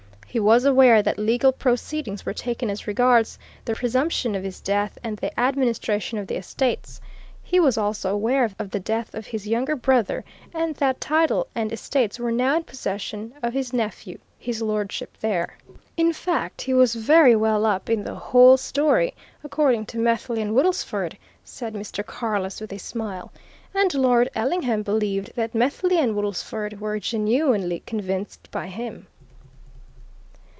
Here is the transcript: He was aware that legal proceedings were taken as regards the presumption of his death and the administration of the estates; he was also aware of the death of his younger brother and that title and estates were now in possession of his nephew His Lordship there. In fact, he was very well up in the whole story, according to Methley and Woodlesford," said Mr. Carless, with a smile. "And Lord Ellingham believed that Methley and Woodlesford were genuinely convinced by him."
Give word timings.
He 0.33 0.39
was 0.39 0.63
aware 0.63 1.01
that 1.03 1.19
legal 1.19 1.51
proceedings 1.51 2.25
were 2.25 2.33
taken 2.33 2.69
as 2.69 2.87
regards 2.87 3.37
the 3.65 3.75
presumption 3.75 4.33
of 4.33 4.45
his 4.45 4.61
death 4.61 4.97
and 5.03 5.17
the 5.17 5.37
administration 5.37 6.17
of 6.17 6.27
the 6.27 6.37
estates; 6.37 7.01
he 7.43 7.59
was 7.59 7.77
also 7.77 8.13
aware 8.13 8.49
of 8.57 8.71
the 8.71 8.79
death 8.79 9.13
of 9.13 9.27
his 9.27 9.45
younger 9.45 9.75
brother 9.75 10.23
and 10.53 10.73
that 10.75 11.01
title 11.01 11.47
and 11.53 11.73
estates 11.73 12.17
were 12.17 12.31
now 12.31 12.55
in 12.55 12.63
possession 12.63 13.33
of 13.43 13.51
his 13.51 13.73
nephew 13.73 14.17
His 14.39 14.61
Lordship 14.61 15.17
there. 15.19 15.57
In 15.97 16.13
fact, 16.13 16.61
he 16.61 16.73
was 16.73 16.95
very 16.95 17.35
well 17.35 17.65
up 17.65 17.89
in 17.89 18.01
the 18.05 18.15
whole 18.15 18.55
story, 18.55 19.13
according 19.43 19.85
to 19.87 19.99
Methley 19.99 20.41
and 20.41 20.55
Woodlesford," 20.55 21.17
said 21.43 21.73
Mr. 21.73 22.05
Carless, 22.05 22.61
with 22.61 22.71
a 22.71 22.79
smile. 22.79 23.33
"And 23.73 23.93
Lord 23.95 24.29
Ellingham 24.33 24.81
believed 24.83 25.35
that 25.35 25.53
Methley 25.53 25.97
and 25.99 26.15
Woodlesford 26.15 26.79
were 26.79 27.01
genuinely 27.01 27.83
convinced 27.85 28.49
by 28.49 28.67
him." 28.67 29.07